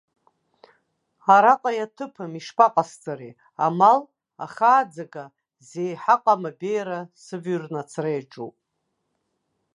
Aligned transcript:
Араҟа 1.35 1.71
иаҭыԥым, 1.75 2.31
ишԥаҟасҵари, 2.39 3.37
амал, 3.65 3.99
ахааӡага, 4.45 5.25
зеиҳаҟам 5.67 6.43
абеиара 6.49 6.99
сывҩрны 7.23 7.79
ацара 7.81 8.11
иаҿуп. 8.13 8.55